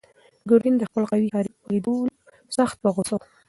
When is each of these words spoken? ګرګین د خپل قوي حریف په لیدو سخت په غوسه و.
ګرګین 0.49 0.75
د 0.77 0.83
خپل 0.89 1.03
قوي 1.11 1.29
حریف 1.35 1.55
په 1.61 1.67
لیدو 1.71 1.95
سخت 2.57 2.77
په 2.83 2.89
غوسه 2.95 3.13
و. 3.17 3.21